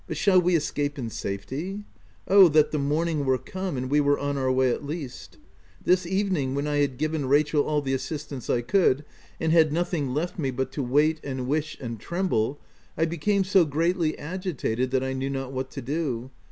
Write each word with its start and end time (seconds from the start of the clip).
But 0.07 0.17
shall 0.17 0.41
we 0.41 0.55
escape 0.55 0.97
in 0.97 1.11
safety? 1.11 1.83
Oh, 2.27 2.47
that 2.47 2.71
the 2.71 2.79
morning 2.79 3.23
were 3.23 3.37
come, 3.37 3.77
and 3.77 3.87
we 3.87 4.01
were 4.01 4.17
on 4.17 4.35
our 4.35 4.51
way 4.51 4.71
at 4.71 4.83
least! 4.83 5.37
This 5.83 6.07
evening, 6.07 6.55
when 6.55 6.65
I 6.65 6.77
had 6.77 6.97
given 6.97 7.27
Rachel 7.27 7.61
all 7.61 7.83
the 7.83 7.93
assist 7.93 8.31
ance 8.31 8.49
I 8.49 8.61
could, 8.61 9.05
and 9.39 9.51
had 9.51 9.71
nothing 9.71 10.11
left 10.11 10.39
me 10.39 10.49
but 10.49 10.71
to 10.71 10.81
OF 10.83 10.89
WILDFELL 10.89 10.93
HALL 10.93 11.29
111 11.35 11.37
wait, 11.37 11.39
and 11.39 11.47
wish 11.47 11.77
and 11.79 11.99
tremble, 11.99 12.59
I 12.97 13.05
became 13.05 13.43
so 13.43 13.63
greatly 13.63 14.17
agitated, 14.17 14.89
that 14.89 15.03
I 15.03 15.13
knew 15.13 15.29
not 15.29 15.51
what 15.53 15.69
to 15.69 15.83
do. 15.83 16.31